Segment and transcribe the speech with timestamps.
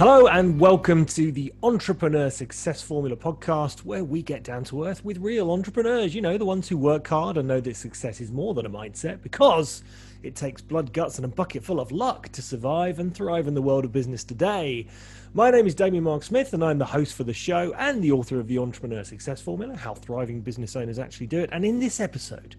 [0.00, 5.04] Hello, and welcome to the Entrepreneur Success Formula podcast, where we get down to earth
[5.04, 6.14] with real entrepreneurs.
[6.14, 8.70] You know, the ones who work hard and know that success is more than a
[8.70, 9.84] mindset because
[10.22, 13.52] it takes blood, guts, and a bucket full of luck to survive and thrive in
[13.52, 14.86] the world of business today.
[15.34, 18.12] My name is Damien Mark Smith, and I'm the host for the show and the
[18.12, 21.50] author of the Entrepreneur Success Formula How Thriving Business Owners Actually Do It.
[21.52, 22.56] And in this episode,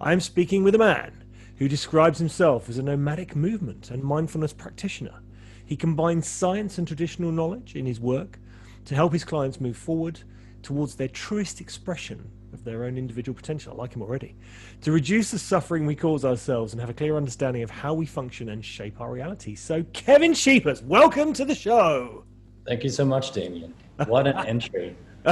[0.00, 1.22] I'm speaking with a man
[1.58, 5.20] who describes himself as a nomadic movement and mindfulness practitioner.
[5.68, 8.38] He combines science and traditional knowledge in his work
[8.86, 10.18] to help his clients move forward
[10.62, 13.74] towards their truest expression of their own individual potential.
[13.74, 14.34] I like him already.
[14.80, 18.06] To reduce the suffering we cause ourselves and have a clear understanding of how we
[18.06, 19.54] function and shape our reality.
[19.54, 22.24] So, Kevin Scheepers, welcome to the show.
[22.66, 23.74] Thank you so much, Damien.
[24.06, 24.96] What an entry.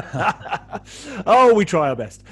[1.27, 2.25] oh, we try our best.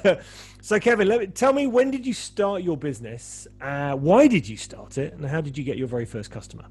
[0.62, 3.46] so, Kevin, let me, tell me when did you start your business?
[3.60, 5.12] Uh, why did you start it?
[5.12, 6.64] And how did you get your very first customer?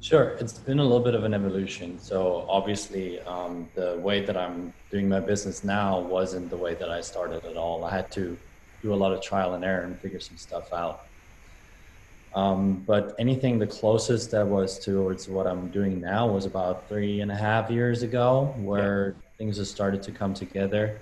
[0.00, 1.98] Sure, it's been a little bit of an evolution.
[1.98, 6.90] So obviously, um, the way that I'm doing my business now wasn't the way that
[6.90, 7.84] I started at all.
[7.84, 8.36] I had to
[8.82, 11.06] do a lot of trial and error and figure some stuff out.
[12.34, 17.20] Um, but anything the closest that was towards what I'm doing now was about three
[17.20, 19.28] and a half years ago, where yeah.
[19.36, 20.98] things have started to come together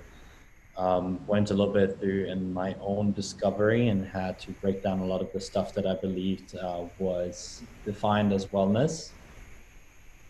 [0.79, 5.01] um, went a little bit through in my own discovery and had to break down
[5.01, 9.11] a lot of the stuff that I believed uh, was defined as wellness.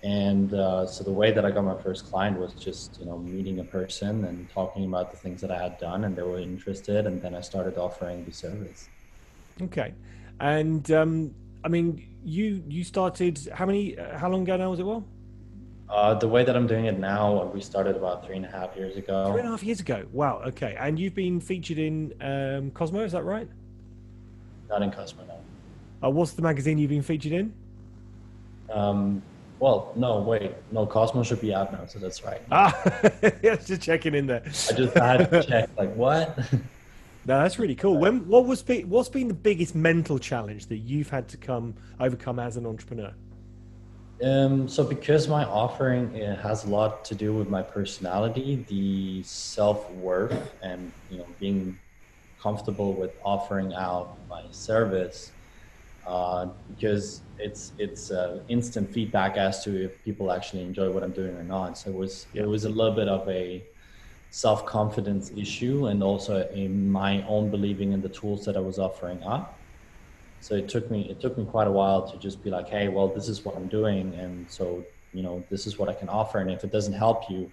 [0.03, 3.19] And uh, so the way that I got my first client was just you know
[3.19, 6.39] meeting a person and talking about the things that I had done, and they were
[6.39, 8.89] interested, and then I started offering the service.
[9.61, 9.93] Okay,
[10.39, 13.99] and um, I mean, you you started how many?
[13.99, 14.85] Uh, how long ago now was it?
[14.85, 15.05] Well.
[15.91, 18.77] Uh, the way that I'm doing it now, we started about three and a half
[18.77, 19.31] years ago.
[19.31, 20.07] Three and a half years ago.
[20.13, 20.43] Wow.
[20.47, 20.77] Okay.
[20.79, 23.49] And you've been featured in um, Cosmo, is that right?
[24.69, 26.07] Not in Cosmo, no.
[26.07, 27.55] Uh, what's the magazine you've been featured in?
[28.71, 29.23] Um,
[29.61, 32.41] well, no, wait, no, Cosmo should be out now, so that's right.
[32.53, 32.71] Ah,
[33.43, 34.43] just checking in there.
[34.45, 36.39] I just had to check, like, what?
[36.53, 36.59] no,
[37.43, 37.99] that's really cool.
[37.99, 42.39] When what was what's been the biggest mental challenge that you've had to come overcome
[42.39, 43.13] as an entrepreneur?
[44.23, 49.89] Um, so because my offering has a lot to do with my personality, the self
[49.91, 51.79] worth, and you know being
[52.43, 55.33] comfortable with offering out my service,
[56.05, 61.13] uh, because it's it's uh, instant feedback as to if people actually enjoy what I'm
[61.13, 61.79] doing or not.
[61.79, 63.65] So it was it was a little bit of a
[64.31, 68.81] self confidence issue, and also in my own believing in the tools that I was
[68.81, 69.58] offering up
[70.41, 72.89] so it took me it took me quite a while to just be like hey
[72.89, 74.15] well this is what i'm doing.
[74.15, 76.39] And so you know this is what i can offer.
[76.39, 77.51] And if it doesn't help you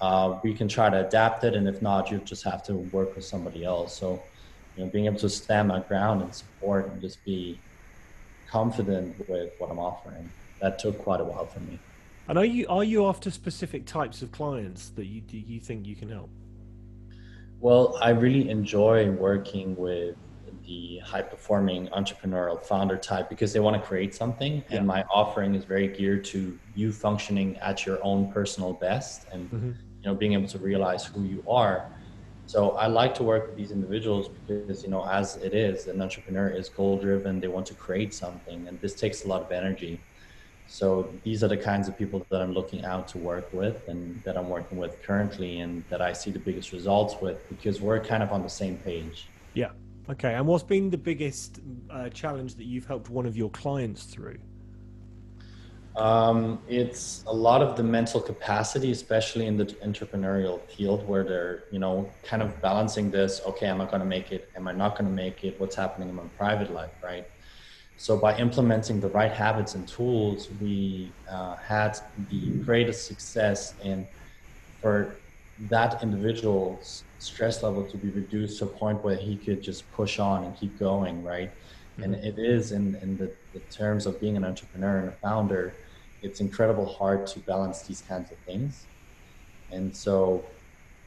[0.00, 1.54] uh, we can try to adapt it.
[1.54, 3.98] And if not you just have to work with somebody else.
[3.98, 4.22] So
[4.76, 7.58] you know being able to stand my ground and support and just be
[8.48, 10.30] confident with what i'm offering
[10.60, 11.78] that took quite a while for me.
[12.28, 15.86] And are you are you after specific types of clients that you do you think
[15.86, 16.30] you can help?
[17.60, 20.16] Well i really enjoy working with
[20.72, 24.52] the high performing entrepreneurial founder type because they want to create something.
[24.54, 24.76] Yeah.
[24.76, 29.50] and my offering is very geared to you functioning at your own personal best and
[29.50, 29.72] mm-hmm.
[30.00, 31.78] you know being able to realize who you are.
[32.52, 36.00] So i like to work with these individuals because you know as it is an
[36.06, 39.50] entrepreneur is goal driven they want to create something and this takes a lot of
[39.62, 39.94] energy.
[40.78, 40.86] So
[41.26, 44.34] these are the kinds of people that i'm looking out to work with and that
[44.38, 48.22] i'm working with currently and that i see the biggest results with because we're kind
[48.26, 49.18] of on the same page.
[49.62, 49.72] Yeah
[50.10, 54.04] Okay, and what's been the biggest uh, challenge that you've helped one of your clients
[54.04, 54.38] through?
[55.94, 61.64] Um, it's a lot of the mental capacity, especially in the entrepreneurial field, where they're
[61.70, 63.42] you know kind of balancing this.
[63.46, 64.50] Okay, am I going to make it?
[64.56, 65.60] Am I not going to make it?
[65.60, 67.26] What's happening in my private life, right?
[67.96, 71.98] So by implementing the right habits and tools, we uh, had
[72.30, 74.08] the greatest success in
[74.80, 75.14] for
[75.58, 80.18] that individual's stress level to be reduced to a point where he could just push
[80.18, 81.50] on and keep going, right?
[81.52, 82.02] Mm-hmm.
[82.02, 85.74] And it is in, in the, the terms of being an entrepreneur and a founder,
[86.22, 88.86] it's incredible hard to balance these kinds of things.
[89.70, 90.44] And so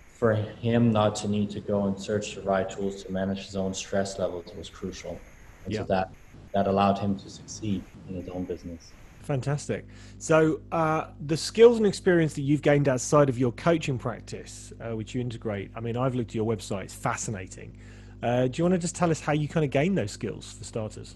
[0.08, 3.56] for him not to need to go and search the right tools to manage his
[3.56, 5.20] own stress levels was crucial.
[5.66, 5.82] And yeah.
[5.82, 6.10] so that
[6.54, 8.94] that allowed him to succeed in his own business.
[9.26, 9.88] Fantastic.
[10.20, 14.96] So, uh, the skills and experience that you've gained outside of your coaching practice, uh,
[14.96, 17.76] which you integrate, I mean, I've looked at your website, it's fascinating.
[18.22, 20.54] Uh, do you want to just tell us how you kind of gain those skills
[20.54, 21.16] for starters?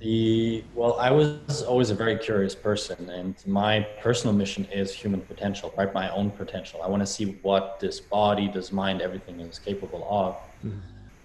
[0.00, 5.20] The well, I was always a very curious person, and my personal mission is human
[5.20, 5.94] potential, right?
[5.94, 6.82] My own potential.
[6.82, 10.36] I want to see what this body, this mind, everything is capable of.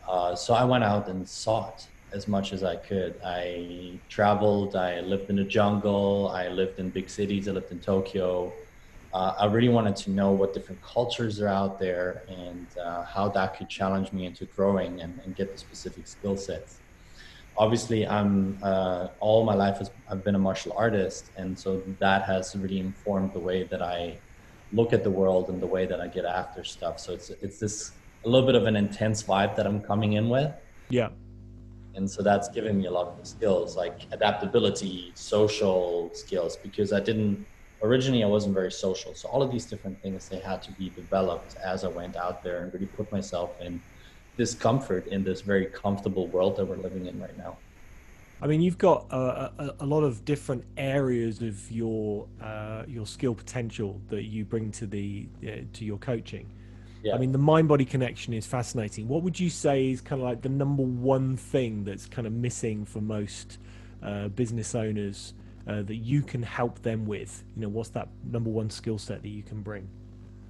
[0.08, 3.20] Uh, so I went out and sought as much as I could.
[3.24, 7.80] I traveled, I lived in the jungle, I lived in big cities, I lived in
[7.80, 8.54] Tokyo.
[9.14, 13.30] Uh, I really wanted to know what different cultures are out there and uh, how
[13.30, 16.80] that could challenge me into growing and, and get the specific skill sets.
[17.58, 22.24] Obviously, I'm uh, all my life has, I've been a martial artist, and so that
[22.24, 24.18] has really informed the way that I
[24.72, 27.00] look at the world and the way that I get after stuff.
[27.00, 27.92] So it's it's this
[28.24, 30.54] a little bit of an intense vibe that I'm coming in with.
[30.90, 31.10] Yeah
[32.00, 36.94] and so that's given me a lot of the skills like adaptability social skills because
[36.94, 37.46] i didn't
[37.84, 40.90] originally i wasn't very social so all of these different things they had to be
[41.02, 43.82] developed as i went out there and really put myself in
[44.38, 47.56] discomfort in this very comfortable world that we're living in right now
[48.42, 53.06] I mean, you've got a, a, a, lot of different areas of your uh, your
[53.06, 56.50] skill potential that you bring to the uh, to your coaching.
[57.04, 57.16] Yeah.
[57.16, 59.08] I mean, the mind body connection is fascinating.
[59.08, 62.34] What would you say is kind of like the number one thing that's kind of
[62.34, 63.58] missing for most
[64.04, 65.34] uh, business owners
[65.68, 67.44] uh, that you can help them with?
[67.56, 69.88] You know, what's that number one skill set that you can bring?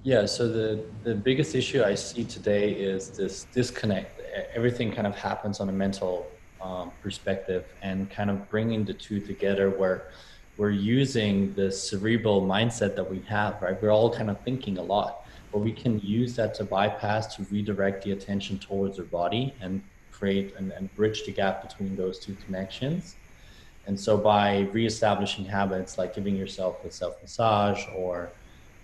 [0.02, 4.20] Yeah, so the, the biggest issue I see today is this disconnect.
[4.54, 6.26] Everything kind of happens on a mental
[6.60, 10.10] um, perspective and kind of bringing the two together where
[10.56, 13.80] we're using the cerebral mindset that we have, right?
[13.80, 15.19] We're all kind of thinking a lot
[15.52, 19.82] but we can use that to bypass to redirect the attention towards our body and
[20.10, 23.16] create and, and bridge the gap between those two connections.
[23.86, 28.34] And so by reestablishing habits like giving yourself a self massage or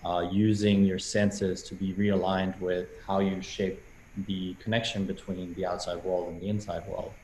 [0.05, 3.83] uh, using your senses to be realigned with how you shape
[4.27, 7.17] the connection between the outside world and the inside world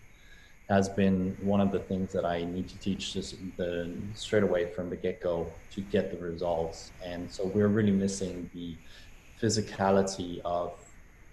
[0.69, 4.73] has been one of the things that I need to teach just the straight away
[4.73, 6.93] from the get go to get the results.
[7.05, 8.79] And so we're really missing the
[9.43, 10.73] physicality of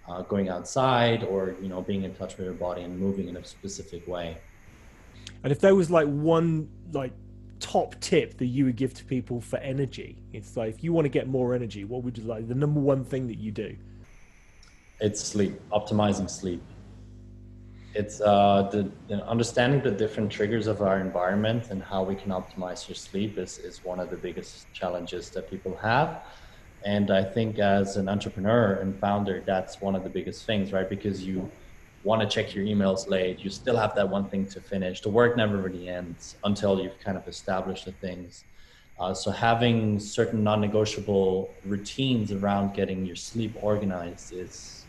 [0.08, 3.38] uh, going outside or you know being in touch with your body and moving in
[3.38, 4.38] a specific way.
[5.44, 7.14] And if there was like one like
[7.60, 11.04] top tip that you would give to people for energy it's like if you want
[11.04, 13.76] to get more energy what would you like the number one thing that you do?
[15.02, 16.62] It's sleep optimizing sleep.
[17.96, 22.30] It's uh, the, the, understanding the different triggers of our environment and how we can
[22.30, 26.24] optimize your sleep is, is one of the biggest challenges that people have
[26.86, 30.90] and I think as an entrepreneur and founder, that's one of the biggest things, right?
[30.90, 31.52] Because you
[32.04, 35.02] want to check your emails late, you still have that one thing to finish.
[35.02, 38.46] The work never really ends until you've kind of established the things.
[38.98, 44.88] Uh, so having certain non-negotiable routines around getting your sleep organized is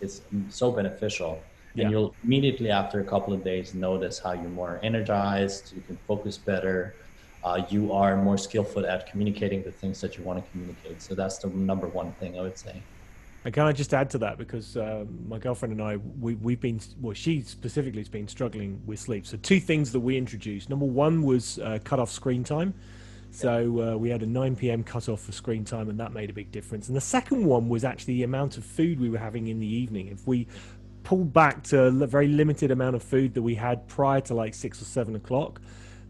[0.00, 1.50] is so beneficial.
[1.74, 1.84] Yeah.
[1.84, 5.98] And you'll immediately after a couple of days notice how you're more energized, you can
[6.06, 6.96] focus better,
[7.42, 11.00] uh, you are more skillful at communicating the things that you want to communicate.
[11.00, 12.82] So that's the number one thing I would say.
[13.44, 16.60] And can I just add to that because um, my girlfriend and I we we've
[16.60, 19.26] been well she specifically has been struggling with sleep.
[19.26, 20.68] So two things that we introduced.
[20.68, 22.74] Number one was uh, cut off screen time.
[23.32, 24.82] So uh, we had a 9 p.m.
[24.82, 26.88] cut off for screen time, and that made a big difference.
[26.88, 29.72] And the second one was actually the amount of food we were having in the
[29.72, 30.08] evening.
[30.08, 30.48] If we
[31.04, 34.52] pulled back to a very limited amount of food that we had prior to like
[34.52, 35.60] six or seven o'clock,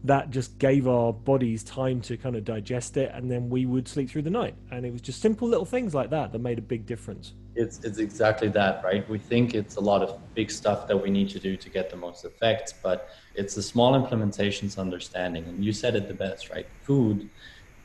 [0.03, 3.87] that just gave our bodies time to kind of digest it and then we would
[3.87, 4.55] sleep through the night.
[4.71, 7.33] And it was just simple little things like that that made a big difference.
[7.53, 9.07] It's it's exactly that right?
[9.09, 11.89] We think it's a lot of big stuff that we need to do to get
[11.89, 15.45] the most effects but it's the small implementations understanding.
[15.45, 16.67] And you said it the best right?
[16.83, 17.29] Food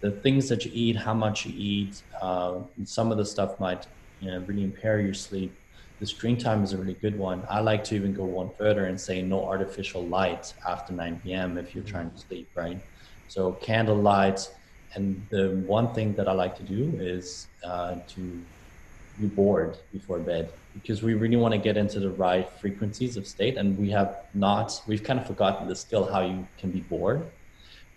[0.01, 3.87] the things that you eat how much you eat uh, some of the stuff might
[4.21, 5.55] you know, really impair your sleep
[5.99, 7.45] the screen time is a really good one.
[7.49, 11.57] I like to even go one further and say no artificial light after 9 p.m.
[11.57, 12.81] if you're trying to sleep, right?
[13.29, 14.47] So candle light.
[14.95, 18.45] And the one thing that I like to do is uh, to
[19.19, 23.27] be bored before bed because we really want to get into the right frequencies of
[23.27, 23.57] state.
[23.57, 27.31] And we have not, we've kind of forgotten the skill how you can be bored,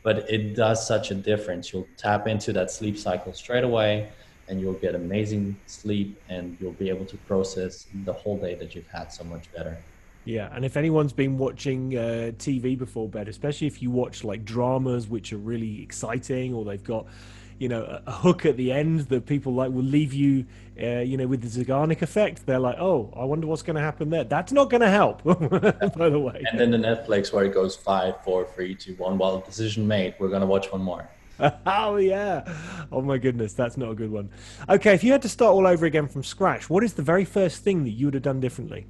[0.04, 1.74] but it does such a difference.
[1.74, 4.10] You'll tap into that sleep cycle straight away
[4.50, 8.76] and you'll get amazing sleep and you'll be able to process the whole day that
[8.76, 9.78] you've had so much better.
[10.26, 14.44] Yeah, and if anyone's been watching uh, TV before bed, especially if you watch like
[14.44, 17.06] dramas which are really exciting, or they've got,
[17.58, 20.46] you know, a, a hook at the end that people like will leave you,
[20.82, 22.46] uh, you know, with the Zeigarnik effect.
[22.46, 24.24] They're like, oh, I wonder what's going to happen there.
[24.24, 26.44] That's not going to help, by the way.
[26.52, 29.18] And then the Netflix where it goes five, four, three, two, one.
[29.18, 30.16] Well, decision made.
[30.20, 31.10] We're going to watch one more.
[31.66, 32.44] oh yeah.
[32.92, 34.30] Oh my goodness, that's not a good one.
[34.70, 37.26] Okay, if you had to start all over again from scratch, what is the very
[37.26, 38.88] first thing that you would have done differently?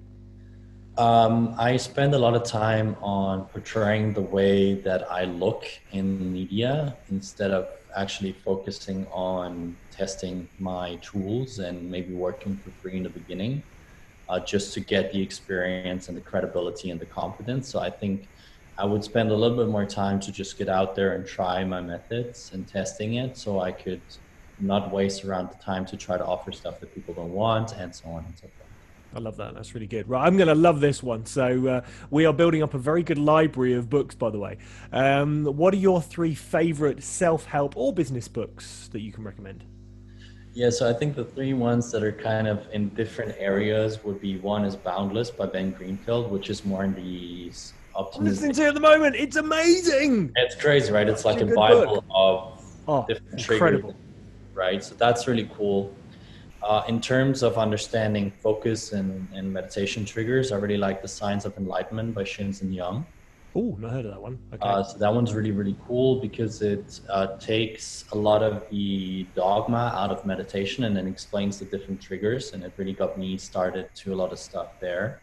[0.98, 6.32] Um, I spend a lot of time on portraying the way that I look in
[6.32, 13.04] media instead of actually focusing on testing my tools and maybe working for free in
[13.04, 13.64] the beginning.
[14.30, 17.70] uh, just to get the experience and the credibility and the confidence.
[17.72, 18.30] So I think
[18.80, 21.66] I would spend a little bit more time to just get out there and try
[21.66, 24.00] my methods and testing it so I could
[24.62, 27.94] not waste around the time to try to offer stuff that people don't want and
[27.94, 28.54] so on and so forth.
[29.14, 29.54] I love that.
[29.54, 30.08] That's really good.
[30.08, 31.26] Right, I'm going to love this one.
[31.26, 34.60] So uh, we are building up a very good library of books, by the way.
[34.94, 39.66] Um, what are your three favorite self-help or business books that you can recommend?
[40.54, 44.22] Yeah, so I think the three ones that are kind of in different areas would
[44.22, 47.02] be one is Boundless by Ben Greenfield, which is more in the
[48.00, 48.26] optimism.
[48.26, 49.16] I'm listening to at the moment.
[49.16, 50.32] It's amazing.
[50.36, 51.08] It's crazy, right?
[51.08, 52.06] It's like a, a Bible book.
[52.10, 53.90] of oh, different incredible.
[53.92, 54.84] triggers, right?
[54.84, 55.94] So that's really cool.
[56.62, 61.46] Uh, in terms of understanding focus and, and meditation triggers, I really like The Science
[61.46, 63.06] of Enlightenment by Shinzen Young.
[63.56, 64.38] Oh, not heard of that one.
[64.54, 64.60] Okay.
[64.62, 69.26] Uh, so that one's really, really cool because it uh, takes a lot of the
[69.36, 72.54] dogma out of meditation and then explains the different triggers.
[72.54, 75.22] And it really got me started to a lot of stuff there.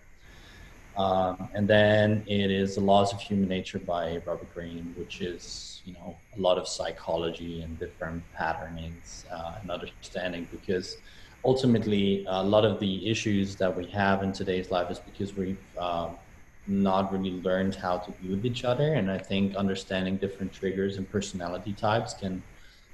[0.97, 5.83] Um, and then it is The Laws of Human Nature by Robert Greene, which is,
[5.85, 10.97] you know, a lot of psychology and different patternings uh, and understanding because
[11.45, 15.59] ultimately a lot of the issues that we have in today's life is because we've
[15.79, 16.19] um,
[16.67, 18.95] not really learned how to be with each other.
[18.95, 22.43] And I think understanding different triggers and personality types can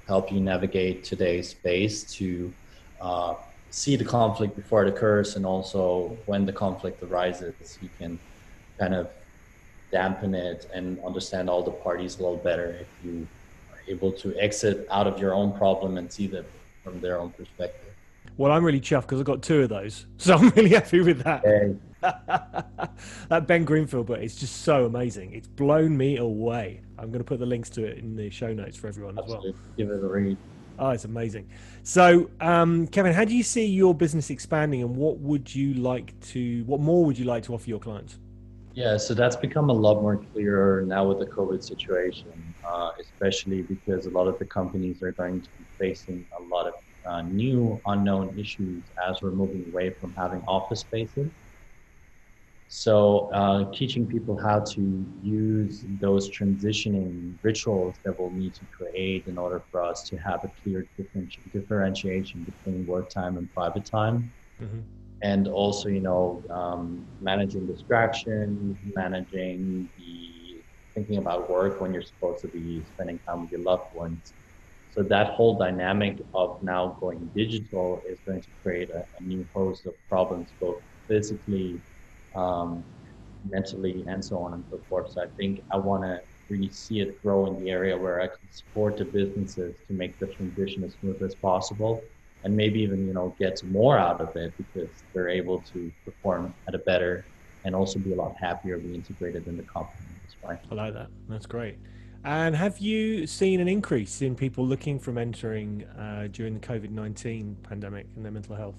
[0.07, 2.53] help you navigate today's space to
[3.01, 3.35] uh,
[3.73, 5.35] see the conflict before it occurs.
[5.35, 8.19] And also when the conflict arises, you can
[8.79, 9.11] kind of
[9.91, 13.27] dampen it and understand all the parties a little better if you
[13.73, 16.45] are able to exit out of your own problem and see them
[16.85, 17.95] from their own perspective.
[18.37, 21.23] Well, I'm really chuffed because I've got two of those, so I'm really happy with
[21.25, 21.43] that.
[21.45, 21.75] Hey.
[23.29, 25.35] that Ben Greenfield book is just so amazing.
[25.35, 26.81] It's blown me away.
[26.99, 29.51] I'm going to put the links to it in the show notes for everyone Absolutely.
[29.51, 29.65] as well.
[29.77, 30.37] Give it a read.
[30.79, 31.49] Oh, it's amazing.
[31.83, 36.19] So, um, Kevin, how do you see your business expanding, and what would you like
[36.33, 36.65] to?
[36.65, 38.19] What more would you like to offer your clients?
[38.75, 42.33] Yeah, so that's become a lot more clearer now with the COVID situation,
[42.67, 46.69] uh, especially because a lot of the companies are going to be facing a lot
[46.69, 46.75] of
[47.05, 51.31] uh, new unknown issues as we're moving away from having office spaces.
[52.75, 59.27] So, uh, teaching people how to use those transitioning rituals that we'll need to create
[59.27, 60.89] in order for us to have a clear
[61.53, 64.33] differentiation between work time and private time.
[64.59, 64.81] Mm-hmm.
[65.21, 70.63] And also, you know, um, managing distractions, managing the
[70.95, 74.33] thinking about work when you're supposed to be spending time with your loved ones
[74.93, 79.47] so that whole dynamic of now going digital is going to create a, a new
[79.55, 81.79] host of problems, both physically,
[82.35, 82.85] um,
[83.49, 85.13] mentally, and so on and so forth.
[85.13, 88.27] So I think I want to really see it grow in the area where I
[88.27, 92.03] can support the businesses to make the transition as smooth as possible,
[92.45, 96.55] and maybe even you know get more out of it because they're able to perform
[96.69, 97.25] at a better
[97.65, 99.99] and also be a lot happier, be integrated in the company.
[100.23, 101.09] That's I like that.
[101.29, 101.79] That's great.
[102.25, 106.91] And have you seen an increase in people looking from entering uh, during the COVID
[106.91, 108.77] 19 pandemic in their mental health?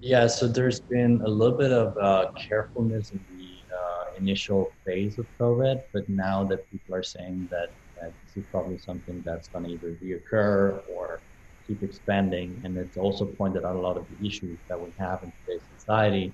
[0.00, 5.18] Yeah, so there's been a little bit of uh, carefulness in the uh, initial phase
[5.18, 9.48] of COVID, but now that people are saying that, that this is probably something that's
[9.48, 11.20] going to either reoccur or
[11.66, 15.22] keep expanding, and it's also pointed out a lot of the issues that we have
[15.22, 16.32] in today's society.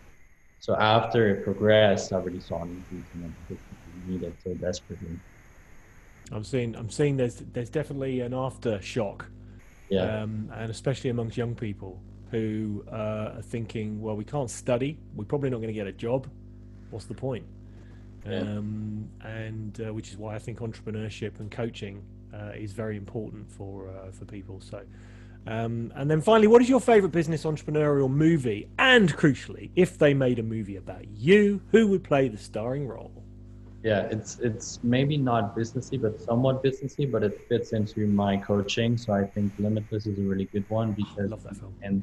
[0.60, 3.58] So after it progressed, I already saw an increase in it
[4.08, 5.18] needed so desperately.
[6.30, 9.26] I'm seeing I'm seeing there's there's definitely an aftershock,
[9.90, 14.98] yeah, um, and especially amongst young people who uh, are thinking, well, we can't study,
[15.14, 16.28] we're probably not going to get a job.
[16.90, 17.44] What's the point?
[18.26, 18.40] Yeah.
[18.40, 22.02] Um, and uh, which is why I think entrepreneurship and coaching
[22.34, 24.60] uh, is very important for uh, for people.
[24.60, 24.82] So.
[25.48, 28.68] Um, and then finally, what is your favorite business entrepreneurial movie?
[28.80, 33.12] And crucially, if they made a movie about you, who would play the starring role?
[33.82, 38.96] Yeah it's it's maybe not businessy but somewhat businessy but it fits into my coaching
[38.96, 41.32] so i think limitless is a really good one because
[41.82, 42.02] and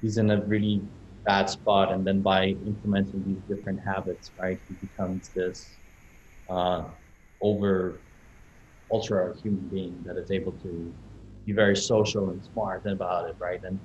[0.00, 0.82] he's in a really
[1.24, 5.78] bad spot and then by implementing these different habits right he becomes this
[6.48, 6.84] uh,
[7.40, 8.00] over
[8.90, 10.92] ultra human being that is able to
[11.46, 13.78] be very social and smart about it right and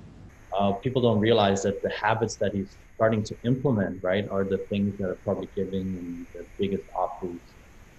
[0.56, 4.58] uh, people don't realize that the habits that he's starting to implement, right, are the
[4.58, 7.40] things that are probably giving him the biggest offers.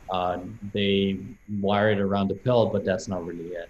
[0.09, 0.39] Uh,
[0.74, 1.17] they
[1.59, 3.69] wire it around the pill, but that's not really it.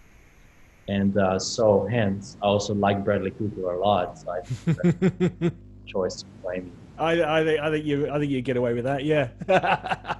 [0.87, 4.19] And uh, so, hence, I also like Bradley Cooper a lot.
[4.19, 5.53] So I think
[5.87, 6.71] choice to play me.
[6.97, 9.03] I, I think I think you I think you get away with that.
[9.03, 9.29] Yeah.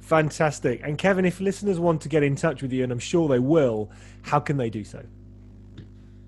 [0.00, 0.80] Fantastic.
[0.84, 3.38] And Kevin, if listeners want to get in touch with you, and I'm sure they
[3.38, 3.90] will,
[4.22, 5.04] how can they do so?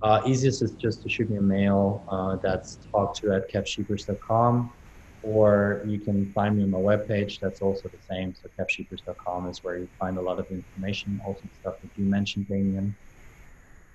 [0.04, 2.04] Uh, easiest is just to shoot me a mail.
[2.10, 4.70] Uh, that's talk to at kevscheepers.com.
[5.22, 7.40] Or you can find me on my webpage.
[7.40, 8.34] That's also the same.
[8.34, 12.46] So kevscheepers.com is where you find a lot of information, also stuff that you mentioned,
[12.48, 12.94] Damien.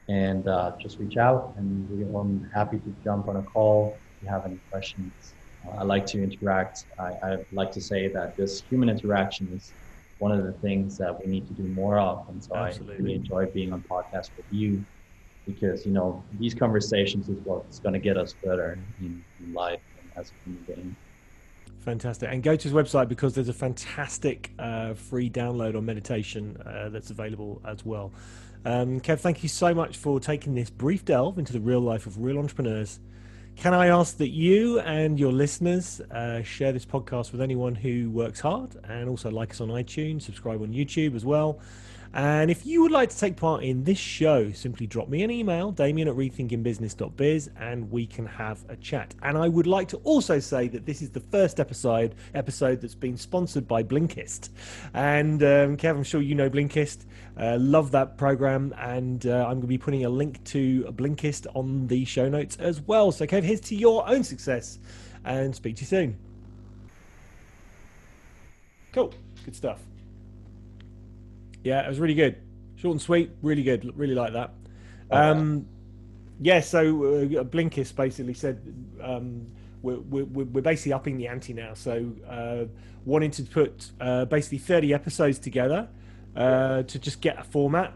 [0.08, 4.24] And uh, just reach out, and we're I'm happy to jump on a call if
[4.24, 5.36] you have any questions.
[5.64, 6.86] Uh, I like to interact.
[6.98, 9.76] I, I like to say that this human interaction is
[10.18, 12.28] one of the things that we need to do more of.
[12.30, 12.96] And so Absolutely.
[12.96, 14.84] I really enjoy being on podcast with you
[15.54, 19.82] because you know these conversations is what's going to get us better in, in life
[20.02, 20.96] and as a human being.
[21.80, 22.30] Fantastic.
[22.32, 26.90] And go to his website because there's a fantastic uh, free download on meditation uh,
[26.90, 28.12] that's available as well.
[28.66, 32.06] Um, Kev, thank you so much for taking this brief delve into the real life
[32.06, 33.00] of real entrepreneurs.
[33.56, 38.10] Can I ask that you and your listeners uh, share this podcast with anyone who
[38.10, 41.60] works hard and also like us on iTunes, subscribe on YouTube as well.
[42.14, 45.30] And if you would like to take part in this show, simply drop me an
[45.30, 49.14] email, damien at rethinkingbusiness.biz, and we can have a chat.
[49.22, 52.96] And I would like to also say that this is the first episode episode that's
[52.96, 54.50] been sponsored by Blinkist.
[54.94, 57.06] And um, Kev, I'm sure you know Blinkist.
[57.40, 61.46] Uh, love that program, and uh, I'm going to be putting a link to Blinkist
[61.56, 63.12] on the show notes as well.
[63.12, 64.80] So, Kev, here's to your own success,
[65.24, 66.18] and speak to you soon.
[68.92, 69.14] Cool,
[69.46, 69.80] good stuff.
[71.64, 72.38] Yeah, it was really good.
[72.76, 73.92] Short and sweet, really good.
[73.98, 74.52] Really like that.
[75.12, 75.66] Um,
[76.40, 78.62] yeah, so uh, Blinkist basically said
[79.02, 79.46] um,
[79.82, 81.74] we're, we're, we're basically upping the ante now.
[81.74, 82.66] So uh,
[83.06, 85.90] wanting to put uh, basically 30 episodes together
[86.36, 87.94] uh, to just get a format.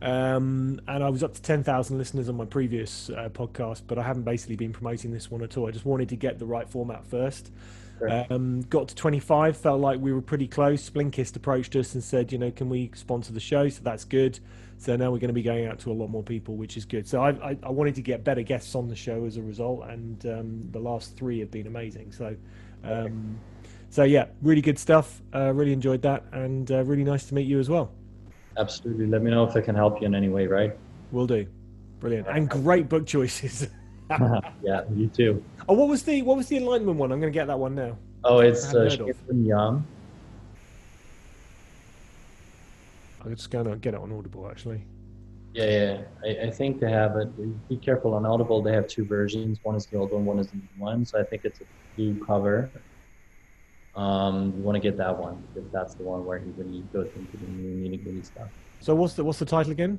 [0.00, 4.02] Um, and I was up to 10,000 listeners on my previous uh, podcast, but I
[4.02, 5.66] haven't basically been promoting this one at all.
[5.66, 7.50] I just wanted to get the right format first.
[8.30, 10.88] Um, got to 25, felt like we were pretty close.
[10.88, 13.68] Blinkist approached us and said, you know, can we sponsor the show?
[13.68, 14.38] So that's good.
[14.78, 16.84] So now we're going to be going out to a lot more people, which is
[16.84, 17.08] good.
[17.08, 19.88] So I, I, I wanted to get better guests on the show as a result,
[19.88, 22.12] and um, the last three have been amazing.
[22.12, 22.36] So,
[22.84, 23.40] um,
[23.90, 25.20] so yeah, really good stuff.
[25.34, 27.90] Uh, really enjoyed that, and uh, really nice to meet you as well.
[28.58, 29.06] Absolutely.
[29.06, 30.46] Let me know if I can help you in any way.
[30.46, 30.76] Right?
[31.12, 31.46] Will do.
[32.00, 33.68] Brilliant and great book choices.
[34.62, 35.42] yeah, you too.
[35.68, 37.12] Oh, what was the what was the Enlightenment one?
[37.12, 37.96] I'm going to get that one now.
[38.24, 38.88] Oh, it's uh,
[39.32, 39.86] Young.
[43.24, 44.84] I'm just going to get it on Audible actually.
[45.52, 46.02] Yeah, yeah.
[46.24, 47.68] I, I, think they have it.
[47.68, 48.62] Be careful on Audible.
[48.62, 49.58] They have two versions.
[49.62, 50.24] One is the old one.
[50.24, 51.04] One is the new one.
[51.04, 51.64] So I think it's a
[51.96, 52.70] blue cover.
[53.98, 57.10] Um, you want to get that one because that's the one where he really goes
[57.16, 58.48] into the new nitty gritty stuff.
[58.80, 59.98] So what's the what's the title again?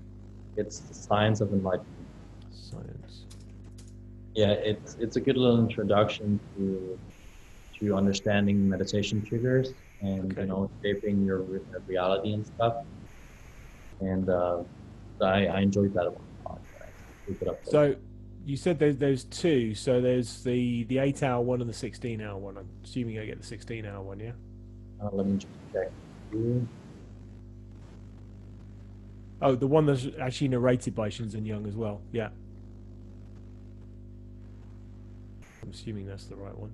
[0.56, 2.08] It's the Science of Enlightenment.
[2.52, 3.26] Science
[4.40, 6.98] yeah, it's it's a good little introduction to
[7.80, 10.42] to understanding meditation triggers and okay.
[10.42, 11.40] you know shaping your
[11.88, 12.76] reality and stuff.
[14.00, 14.60] And uh,
[15.22, 16.14] I, I enjoyed that a
[16.46, 16.62] lot.
[17.64, 17.96] So
[18.45, 19.73] you said there's there's two.
[19.75, 22.58] So there's the the eight hour one and the sixteen hour one.
[22.58, 24.32] I'm assuming I get the sixteen hour one, yeah.
[25.02, 25.89] Uh, let me just check.
[29.41, 32.02] Oh, the one that's actually narrated by Shinzen Young as well.
[32.12, 32.30] Yeah.
[35.63, 36.71] I'm assuming that's the right one.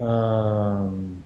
[0.00, 1.24] Um,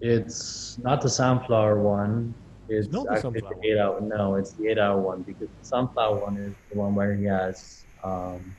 [0.00, 2.34] it's not the sunflower one.
[2.70, 4.00] It's, not the sunflower the eight hour.
[4.00, 7.24] No, it's the eight hour one because the sunflower one is the one where he
[7.24, 8.54] has um,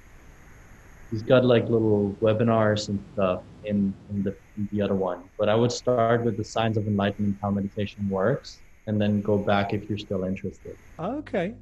[1.10, 5.24] he's got like little webinars and stuff in in the in the other one.
[5.38, 9.38] But I would start with the science of enlightenment, how meditation works, and then go
[9.38, 10.76] back if you're still interested.
[11.00, 11.54] Okay,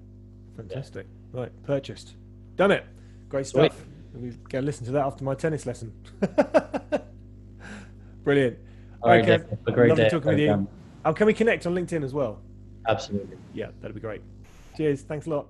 [0.56, 1.06] fantastic.
[1.34, 1.42] Yeah.
[1.42, 2.16] Right, purchased.
[2.56, 2.86] Done it.
[3.28, 3.76] Great stuff.
[4.14, 4.22] Sweet.
[4.22, 5.94] We go listen to that after my tennis lesson.
[8.24, 8.58] Brilliant.
[9.02, 9.32] All right, okay.
[9.32, 10.10] Have a great Lovely day.
[10.10, 10.68] talking with you.
[11.06, 12.42] Oh, can we connect on LinkedIn as well?
[12.88, 13.38] Absolutely.
[13.54, 14.22] Yeah, that'd be great.
[14.76, 15.02] Cheers.
[15.02, 15.48] Thanks a lot.